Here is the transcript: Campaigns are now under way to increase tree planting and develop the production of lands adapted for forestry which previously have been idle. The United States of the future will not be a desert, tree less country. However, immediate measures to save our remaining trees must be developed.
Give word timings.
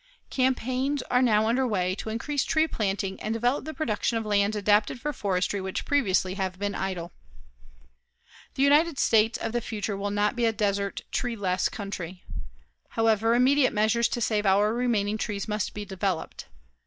Campaigns 0.31 1.03
are 1.11 1.21
now 1.21 1.45
under 1.47 1.67
way 1.67 1.93
to 1.93 2.09
increase 2.09 2.43
tree 2.43 2.67
planting 2.67 3.21
and 3.21 3.35
develop 3.35 3.65
the 3.65 3.73
production 3.75 4.17
of 4.17 4.25
lands 4.25 4.55
adapted 4.55 4.99
for 4.99 5.13
forestry 5.13 5.61
which 5.61 5.85
previously 5.85 6.33
have 6.33 6.57
been 6.57 6.73
idle. 6.73 7.11
The 8.55 8.63
United 8.63 8.97
States 8.97 9.37
of 9.37 9.51
the 9.51 9.61
future 9.61 9.95
will 9.95 10.09
not 10.09 10.35
be 10.35 10.45
a 10.45 10.51
desert, 10.51 11.03
tree 11.11 11.35
less 11.35 11.69
country. 11.69 12.23
However, 12.89 13.35
immediate 13.35 13.73
measures 13.73 14.07
to 14.07 14.21
save 14.21 14.47
our 14.47 14.73
remaining 14.73 15.19
trees 15.19 15.47
must 15.47 15.75
be 15.75 15.85
developed. 15.85 16.47